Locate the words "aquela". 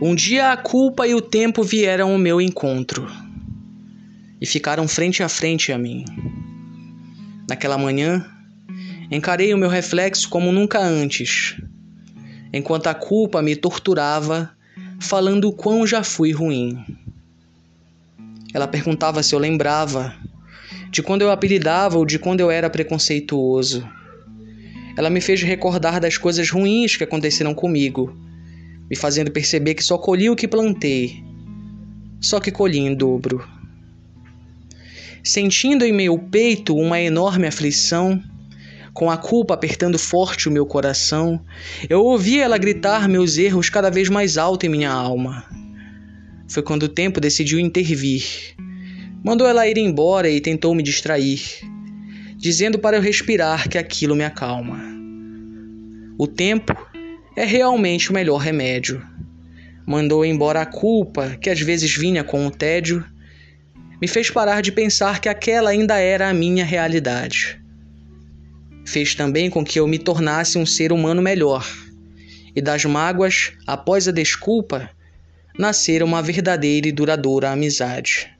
65.28-65.70